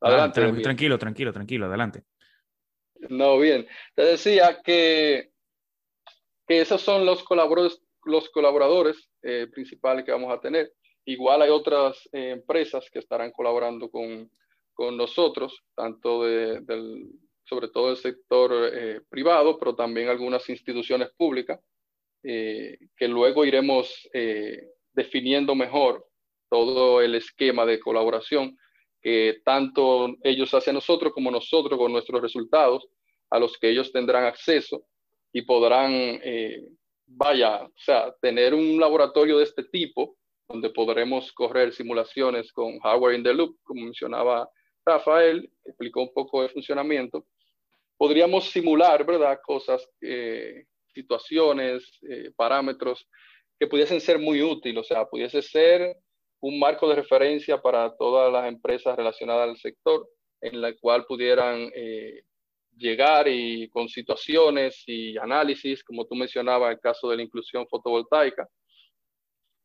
[0.00, 0.40] Adelante.
[0.62, 2.04] tranquilo, tranquilo, tranquilo, adelante.
[3.08, 3.66] No, bien.
[3.94, 5.32] Te decía que,
[6.46, 10.72] que esos son los colaboradores, los colaboradores eh, principales que vamos a tener.
[11.04, 14.30] Igual hay otras eh, empresas que estarán colaborando con,
[14.72, 17.08] con nosotros, tanto de, del,
[17.44, 21.60] sobre todo el sector eh, privado, pero también algunas instituciones públicas,
[22.24, 24.08] que luego iremos
[24.92, 26.06] definiendo mejor
[26.48, 28.56] todo el esquema de colaboración
[29.02, 32.86] que tanto ellos hacia nosotros como nosotros con nuestros resultados,
[33.30, 34.84] a los que ellos tendrán acceso
[35.32, 36.62] y podrán, eh,
[37.06, 40.16] vaya, o sea, tener un laboratorio de este tipo,
[40.48, 44.48] donde podremos correr simulaciones con hardware in the loop, como mencionaba
[44.84, 47.26] Rafael, explicó un poco el funcionamiento.
[47.96, 49.38] Podríamos simular, ¿verdad?
[49.44, 53.08] Cosas, eh, situaciones, eh, parámetros
[53.58, 55.96] que pudiesen ser muy útiles, o sea, pudiese ser
[56.40, 60.08] un marco de referencia para todas las empresas relacionadas al sector,
[60.40, 62.24] en la cual pudieran eh,
[62.76, 68.48] llegar y con situaciones y análisis, como tú mencionabas, el caso de la inclusión fotovoltaica,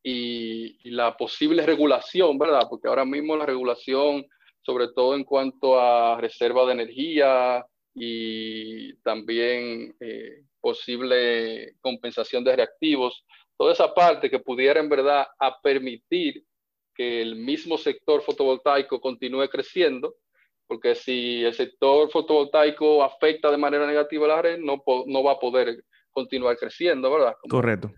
[0.04, 2.68] y, la posible regulación, ¿verdad?
[2.70, 4.26] Porque ahora mismo la regulación,
[4.62, 13.26] sobre todo en cuanto a reserva de energía y también eh, posible compensación de reactivos,
[13.58, 16.44] toda esa parte que pudiera en verdad a permitir
[16.96, 20.16] que el mismo sector fotovoltaico continúe creciendo,
[20.68, 25.34] porque si el sector fotovoltaico afecta de manera negativa a la red, no, no va
[25.34, 27.36] a poder continuar creciendo, ¿verdad?
[27.50, 27.92] Correcto.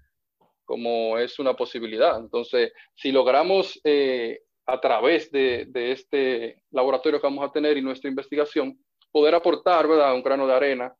[0.65, 2.19] Como es una posibilidad.
[2.19, 7.81] Entonces, si logramos eh, a través de, de, este laboratorio que vamos a tener y
[7.81, 8.77] nuestra investigación,
[9.11, 10.93] poder aportar, ¿verdad?, un grano de arena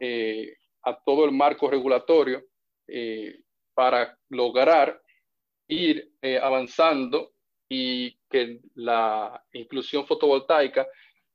[0.00, 2.42] eh, a todo el marco regulatorio
[2.88, 3.38] eh,
[3.74, 5.00] para lograr
[5.68, 6.10] ir
[6.42, 7.32] avanzando
[7.68, 10.86] y que la inclusión fotovoltaica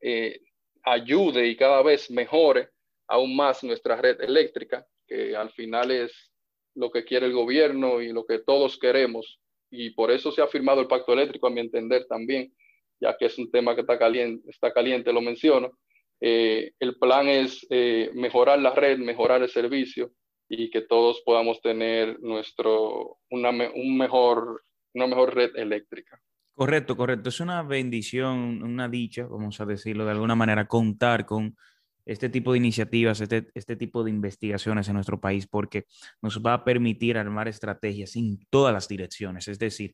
[0.02, 0.40] eh,
[0.84, 2.70] ayude y cada vez mejore
[3.08, 6.32] aún más nuestra red eléctrica, que al final es
[6.76, 9.40] lo que quiere el gobierno y lo que todos queremos.
[9.72, 12.54] Y por eso se ha firmado el pacto eléctrico, a mi entender también,
[13.00, 15.72] ya que es un tema que está caliente, está caliente lo menciono.
[16.20, 20.12] Eh, el plan es eh, mejorar la red, mejorar el servicio
[20.50, 26.20] y que todos podamos tener nuestro, una, un mejor, una mejor red eléctrica.
[26.58, 27.30] Correcto, correcto.
[27.30, 31.56] Es una bendición, una dicha, vamos a decirlo de alguna manera, contar con
[32.04, 35.86] este tipo de iniciativas, este, este tipo de investigaciones en nuestro país, porque
[36.20, 39.94] nos va a permitir armar estrategias en todas las direcciones, es decir,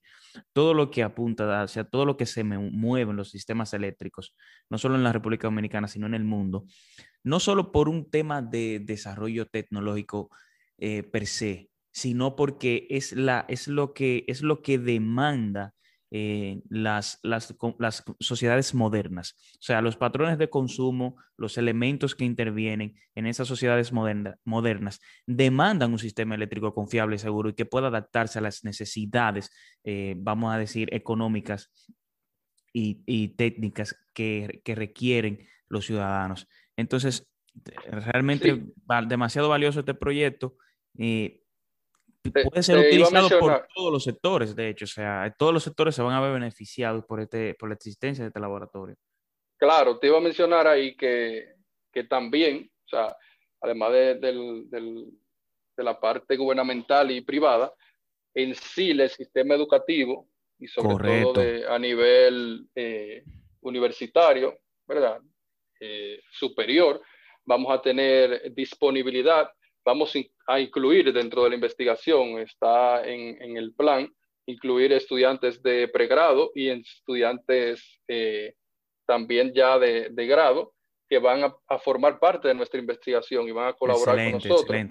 [0.53, 4.33] todo lo que apunta hacia todo lo que se mueve en los sistemas eléctricos,
[4.69, 6.63] no solo en la República Dominicana, sino en el mundo,
[7.25, 10.29] no solo por un tema de desarrollo tecnológico
[10.77, 15.73] eh, per se, sino porque es, la, es, lo que, es lo que demanda
[16.15, 19.35] eh, las, las, las, sociedades modernas.
[19.53, 25.91] O sea, los patrones de consumo, los elementos que intervienen en esas sociedades modernas demandan
[25.91, 29.49] un sistema eléctrico confiable, seguro y que pueda adaptarse a las necesidades,
[29.83, 31.71] eh, vamos a decir, económicas
[32.71, 36.47] y, técnicas que, requieren los ciudadanos.
[36.77, 37.27] Entonces,
[37.87, 38.63] realmente
[39.07, 40.57] demasiado valioso este proyecto.
[40.95, 41.42] Eh,
[42.31, 46.01] puede ser utilizado por todos los sectores, de hecho, o sea, todos los sectores se
[46.01, 48.95] van a ver beneficiados por, este, por la existencia de este laboratorio.
[49.57, 51.55] Claro, te iba a mencionar ahí que,
[51.91, 53.15] que también, o sea,
[53.61, 55.05] además del, del,
[55.75, 57.73] de la parte gubernamental y privada,
[58.33, 60.27] en sí el sistema educativo
[60.59, 63.23] y sobre todo a nivel eh,
[63.61, 65.21] universitario, ¿verdad?
[65.79, 67.01] Eh, superior,
[67.45, 69.51] vamos a tener disponibilidad,
[69.85, 70.13] vamos
[70.47, 74.11] a incluir dentro de la investigación, está en, en el plan,
[74.45, 78.55] incluir estudiantes de pregrado y estudiantes eh,
[79.05, 80.73] también ya de, de, grado
[81.09, 84.87] que van a, a, formar parte de nuestra investigación y van a colaborar con nosotros,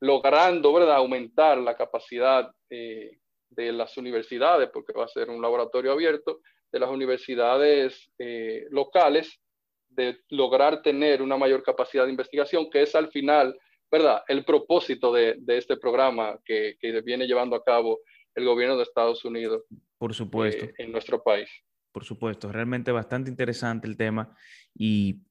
[0.00, 0.96] logrando ¿verdad?
[0.96, 3.18] aumentar la capacidad eh,
[3.50, 9.40] de las universidades, porque va a ser un laboratorio abierto, de las universidades eh, locales,
[9.88, 13.56] de lograr tener una mayor capacidad de investigación, que es al final,
[13.90, 18.00] ¿verdad?, el propósito de, de este programa que, que, viene llevando a cabo
[18.34, 19.62] el gobierno de Estados Unidos.
[19.98, 20.66] Por supuesto.
[20.66, 21.48] Eh, en nuestro país.
[21.92, 24.36] Por supuesto, realmente bastante interesante el tema
[24.74, 25.22] y,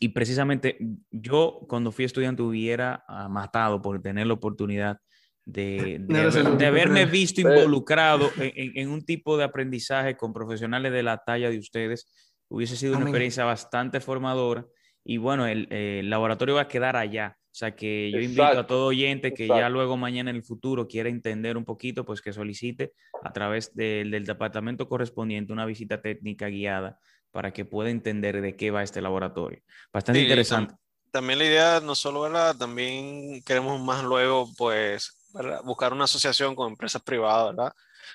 [0.00, 0.78] y precisamente
[1.10, 4.98] yo cuando fui estudiante hubiera ah, matado por tener la oportunidad
[5.44, 5.98] de,
[6.58, 11.50] de, haberme visto involucrado en, en, un tipo de aprendizaje con profesionales de la talla
[11.50, 12.10] de ustedes.
[12.48, 14.66] Hubiese sido una experiencia bastante formadora
[15.04, 17.36] y bueno, el, el, laboratorio va a quedar allá.
[17.52, 20.88] O sea que yo invito a todo oyente que ya luego mañana en el futuro
[20.88, 26.48] quiera entender un poquito, pues que solicite a través del departamento correspondiente una visita técnica
[26.48, 26.98] guiada
[27.30, 29.60] para que pueda entender de qué va este laboratorio.
[29.92, 30.74] Bastante sí, interesante.
[31.10, 32.56] También la idea no solo, ¿verdad?
[32.56, 35.18] También queremos más luego, pues,
[35.64, 37.72] buscar una asociación con empresas privadas, ¿verdad?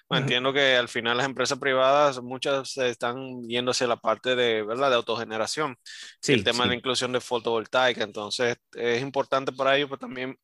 [0.10, 4.64] Bueno, entiendo que al final las empresas privadas, muchas están yendo hacia la parte de,
[4.64, 4.90] ¿verdad?
[4.90, 5.78] de autogeneración.
[6.22, 6.64] Sí, el tema sí.
[6.64, 8.04] de la inclusión de fotovoltaica.
[8.04, 10.38] Entonces, es importante para ellos pues, también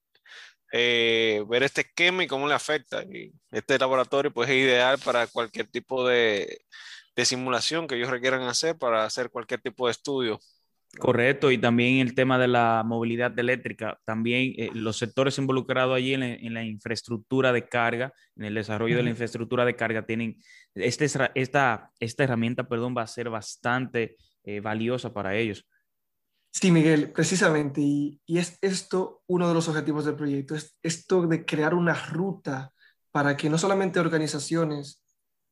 [0.71, 3.03] eh, ver este esquema y cómo le afecta.
[3.03, 6.59] Y este laboratorio pues, es ideal para cualquier tipo de,
[7.15, 10.39] de simulación que ellos requieran hacer para hacer cualquier tipo de estudio.
[10.99, 16.13] Correcto, y también el tema de la movilidad eléctrica, también eh, los sectores involucrados allí
[16.13, 18.99] en la, en la, infraestructura de carga, en el desarrollo uh -huh.
[18.99, 20.37] de la infraestructura de carga, tienen,
[20.75, 25.67] este, esta, esta herramienta, perdón, va a ser bastante eh, valiosa para ellos.
[26.51, 31.25] Sí, Miguel, precisamente, y, y, es esto uno de los objetivos del proyecto, es esto
[31.25, 32.71] de crear una ruta
[33.11, 35.03] para que no solamente organizaciones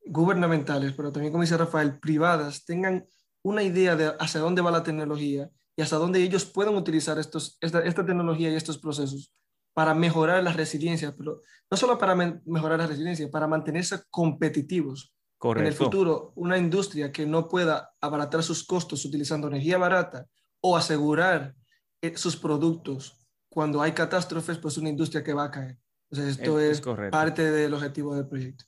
[0.06, 3.08] gubernamentales, pero también, como dice Rafael, privadas, tengan
[3.44, 7.58] una idea de hacia dónde va la tecnología y hasta dónde ellos pueden utilizar estos,
[7.62, 9.34] esta, esta tecnología y estos procesos
[9.74, 15.14] para mejorar la resiliencia, pero no solo para me mejorar la resiliencia, para mantenerse competitivos.
[15.38, 15.62] Correcto.
[15.62, 20.28] En el futuro, una industria que no pueda abaratar sus costos utilizando energía barata
[20.60, 21.56] o asegurar
[22.02, 23.18] eh, sus productos
[23.50, 25.78] cuando hay catástrofes, pues una industria que va a caer.
[26.10, 28.66] Entonces, esto es, es, es parte del objetivo del proyecto.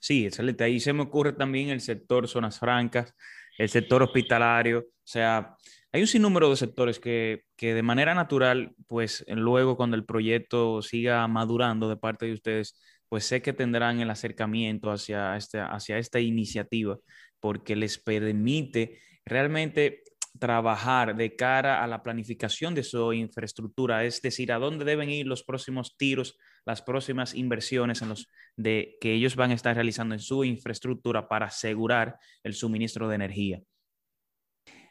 [0.00, 0.64] Sí, excelente.
[0.64, 3.14] Ahí se me ocurre también el sector zonas francas,
[3.58, 5.56] el sector hospitalario, o sea,
[5.92, 10.82] hay un sinnúmero de sectores que, que, de manera natural, pues luego cuando el proyecto
[10.82, 15.98] siga madurando de parte de ustedes, pues sé que tendrán el acercamiento hacia, este, hacia
[15.98, 16.98] esta iniciativa
[17.40, 20.02] porque les permite realmente
[20.38, 25.26] trabajar de cara a la planificación de su infraestructura, es decir, a dónde deben ir
[25.26, 30.14] los próximos tiros, las próximas inversiones en los de que ellos van a estar realizando
[30.14, 33.60] en su infraestructura para asegurar el suministro de energía.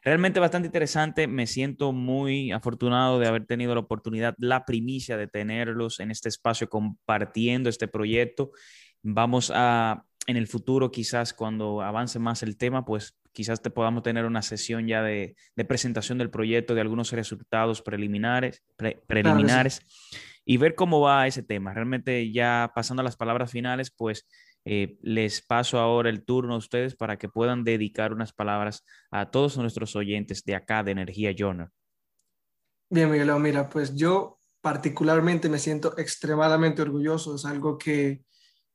[0.03, 5.27] Realmente bastante interesante, me siento muy afortunado de haber tenido la oportunidad, la primicia de
[5.27, 8.51] tenerlos en este espacio compartiendo este proyecto.
[9.03, 14.02] Vamos a en el futuro, quizás cuando avance más el tema, pues quizás te podamos
[14.02, 19.80] tener una sesión ya de, de presentación del proyecto, de algunos resultados preliminares, pre, preliminares
[19.80, 20.17] claro, sí.
[20.43, 21.71] y ver cómo va ese tema.
[21.71, 24.28] Realmente ya pasando a las palabras finales, pues
[24.65, 29.30] eh, les paso ahora el turno a ustedes para que puedan dedicar unas palabras a
[29.30, 31.69] todos nuestros oyentes de acá de Energía Journal.
[32.89, 37.36] Bien, Miguel, mira, pues yo particularmente me siento extremadamente orgulloso.
[37.36, 38.23] Es algo que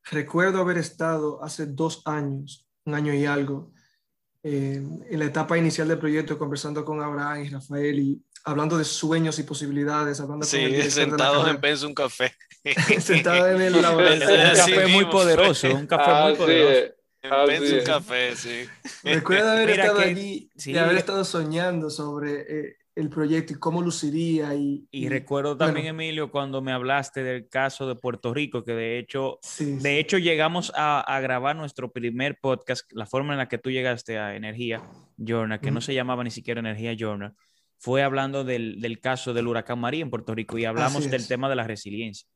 [0.05, 3.73] recuerdo haber estado hace dos años, un año y algo,
[4.45, 8.85] eh, en la etapa inicial del proyecto conversando con Abraham y Rafael y hablando de
[8.85, 10.21] sueños y posibilidades.
[10.21, 12.35] Hablando sí, con sentados en vez de un café.
[13.01, 14.51] sentado en el laboratorio.
[14.51, 16.87] un café muy poderoso, un café ah, muy poderoso.
[16.87, 16.93] Sí.
[17.23, 18.69] En vez de un café, sí.
[19.05, 20.73] Recuerdo haber Mira estado que, allí sí.
[20.73, 24.55] y haber estado soñando sobre eh, el proyecto y cómo luciría.
[24.55, 26.03] Y, y, y recuerdo también, bueno.
[26.03, 29.89] Emilio, cuando me hablaste del caso de Puerto Rico, que de hecho, sí, de sí.
[29.89, 34.19] hecho llegamos a, a, grabar nuestro primer podcast, la forma en la que tú llegaste
[34.19, 34.83] a Energía
[35.17, 35.75] Journal, que mm.
[35.75, 37.35] no se llamaba ni siquiera Energía Journal,
[37.79, 41.49] fue hablando del, del caso del huracán María en Puerto Rico y hablamos del tema
[41.49, 42.29] de la resiliencia.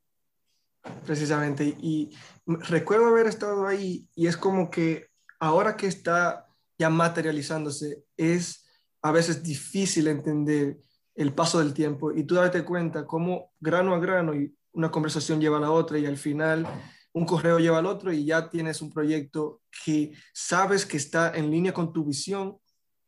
[1.05, 2.11] Precisamente, y
[2.47, 5.09] recuerdo haber estado ahí y es como que
[5.39, 6.47] ahora que está
[6.79, 8.66] ya materializándose, es
[9.09, 10.79] a veces difícil entender
[11.15, 15.41] el paso del tiempo y tú darte cuenta cómo grano a grano y una conversación
[15.41, 16.67] lleva a la otra y al final
[17.13, 21.51] un correo lleva al otro y ya tienes un proyecto que sabes que está en
[21.51, 22.59] línea con tu visión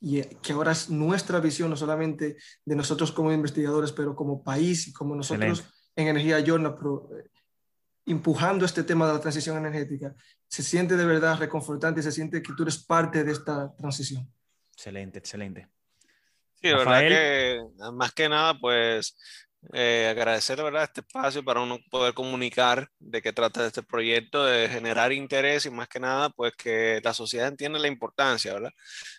[0.01, 4.89] y que ahora es nuestra visión, no solamente de nosotros como investigadores, pero como país
[4.89, 5.65] y como nosotros
[5.97, 7.29] en Energía Yorna, eh,
[8.07, 10.15] empujando este tema de la transición energética.
[10.47, 14.33] Se siente de verdad reconfortante se siente que tú eres parte de esta transición.
[14.73, 15.69] Excelente, excelente.
[16.61, 17.61] Sí, de verdad que
[17.93, 19.17] más que nada, pues
[19.73, 24.45] eh, agradecer de verdad este espacio para uno poder comunicar de qué trata este proyecto,
[24.45, 28.71] de generar interés y más que nada, pues que la sociedad entienda la importancia, ¿verdad?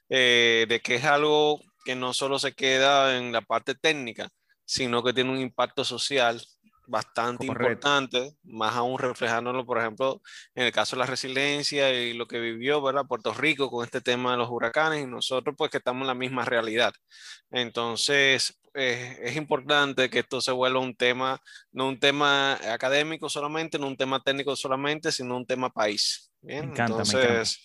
[0.09, 4.29] Eh, de que es algo que no solo se queda en la parte técnica,
[4.65, 6.41] sino que tiene un impacto social
[6.89, 10.21] bastante importante, más aún reflejándolo, por ejemplo,
[10.55, 13.05] en el caso de la resiliencia y lo que vivió, ¿verdad?
[13.07, 16.15] Puerto Rico con este tema de los huracanes y nosotros pues que estamos en la
[16.15, 16.93] misma realidad.
[17.51, 21.39] Entonces, eh, es importante que esto se vuelva un tema,
[21.71, 26.31] no un tema académico solamente, no un tema técnico solamente, sino un tema país.
[26.41, 26.65] ¿bien?
[26.65, 27.59] Me encanta, Entonces,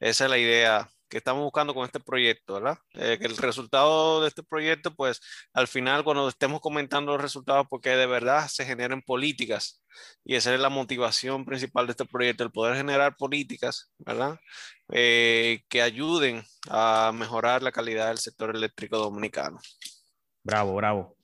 [0.00, 2.78] esa es la idea que estamos buscando con este proyecto, ¿verdad?
[2.94, 5.20] Eh, que el resultado de este proyecto, pues
[5.52, 9.82] al final cuando estemos comentando los resultados, porque de verdad se generen políticas
[10.24, 14.38] y esa es la motivación principal de este proyecto, el poder generar políticas, ¿verdad?
[14.92, 19.58] Eh, que ayuden a mejorar la calidad del sector eléctrico dominicano.
[20.42, 21.16] Bravo, bravo.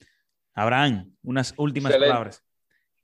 [0.54, 2.44] Abraham, unas últimas palabras.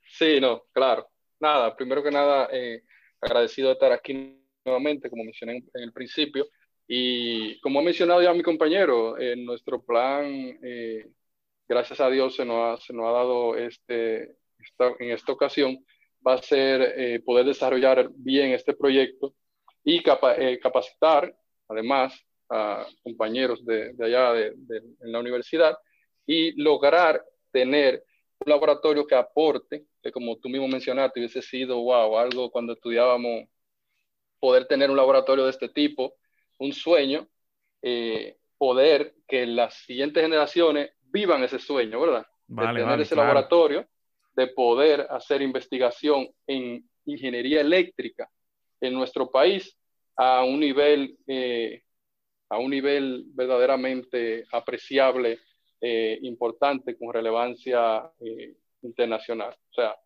[0.08, 1.08] Sí, no, claro.
[1.38, 2.82] Nada, primero que nada, eh,
[3.20, 6.46] agradecido de estar aquí nuevamente, como mencioné en el principio.
[6.88, 11.06] Y como ha mencionado ya mi compañero, en nuestro plan, eh,
[11.68, 14.36] gracias a Dios, se nos ha, se nos ha dado este,
[15.00, 15.84] en esta ocasión,
[16.26, 19.34] va a ser eh, poder desarrollar bien este proyecto
[19.84, 20.02] y
[20.38, 21.34] eh, capacitar,
[21.68, 22.14] además,
[22.48, 24.46] a compañeros de, de allá de,
[25.00, 25.76] en la universidad
[26.24, 28.04] y lograr tener
[28.44, 33.48] un laboratorio que aporte, que como tú mismo mencionaste, hubiese sido, wow, algo cuando estudiábamos,
[34.38, 36.14] poder tener un laboratorio de este tipo
[36.58, 37.28] un sueño,
[37.82, 42.26] eh, poder que las siguientes generaciones vivan ese sueño, ¿verdad?
[42.48, 43.86] de tener ese laboratorio,
[44.34, 48.30] de poder hacer investigación en ingeniería eléctrica
[48.80, 49.76] en nuestro país
[50.16, 51.82] a un nivel, eh,
[52.48, 55.38] a un nivel verdaderamente apreciable,
[55.80, 58.10] eh, importante, con relevancia
[58.82, 59.54] internacional.
[59.70, 59.96] O sea,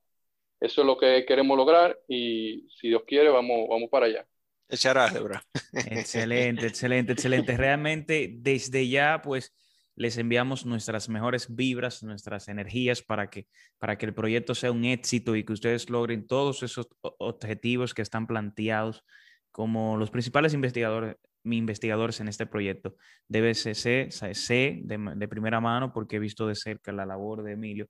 [0.60, 4.26] eso es lo que queremos lograr y si Dios quiere, vamos, vamos para allá.
[4.70, 5.42] Echar álgebra.
[5.72, 7.56] Excelente, excelente, excelente.
[7.56, 9.52] Realmente desde ya, pues
[9.96, 13.48] les enviamos nuestras mejores vibras, nuestras energías para que,
[13.78, 18.00] para que el proyecto sea un éxito y que ustedes logren todos esos objetivos que
[18.00, 19.04] están planteados
[19.50, 22.96] como los principales investigadores, investigadores en este proyecto.
[23.28, 27.86] Debe ser, sé, de primera mano, porque he visto de cerca la labor de Emilio,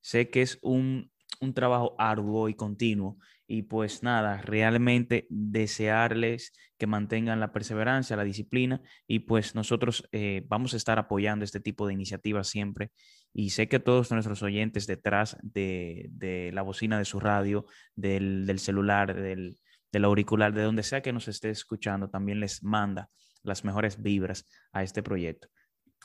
[0.00, 1.11] sé que es un,
[1.42, 3.18] un trabajo arduo y continuo.
[3.46, 10.44] Y pues nada, realmente desearles que mantengan la perseverancia, la disciplina y pues nosotros eh,
[10.48, 12.92] vamos a estar apoyando este tipo de iniciativas siempre.
[13.34, 19.14] Y sé que todos nuestros oyentes detrás de, la bocina de su radio, del, celular,
[19.14, 19.58] del,
[19.90, 23.10] del auricular, de donde sea que nos esté escuchando, también les manda
[23.42, 25.48] las mejores vibras a este proyecto.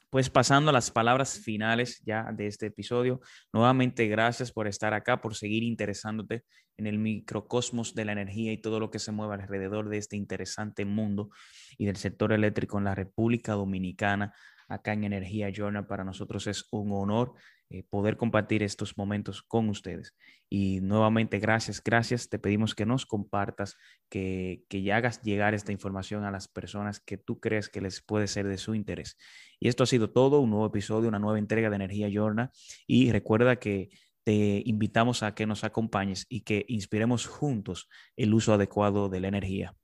[0.10, 3.20] Pues pasando a las palabras finales ya de este episodio,
[3.52, 6.44] nuevamente gracias por estar acá, por seguir interesándote
[6.78, 10.16] en el microcosmos de la energía y todo lo que se mueve alrededor de este
[10.16, 11.30] interesante mundo
[11.78, 14.34] y del sector eléctrico en la República Dominicana
[14.70, 15.88] acá en Energía Journal.
[15.88, 17.34] Para nosotros es un honor
[17.70, 20.16] eh, poder compartir estos momentos con ustedes.
[20.50, 22.30] Y nuevamente, gracias, gracias.
[22.30, 23.76] Te pedimos que nos compartas,
[24.10, 28.28] que, que hagas llegar esta información a las personas que tú crees que les puede
[28.28, 29.18] ser de su interés.
[29.60, 32.52] Y esto ha sido todo, un nuevo episodio, una nueva entrega de Energía Journal.
[32.88, 33.90] Y recuerda que
[34.24, 39.30] te invitamos a que nos acompañes y que inspiremos juntos el uso adecuado de la
[39.30, 39.76] energía.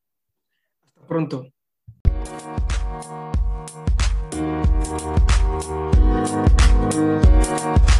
[0.83, 1.47] Hasta pronto.
[6.33, 7.92] We'll be right.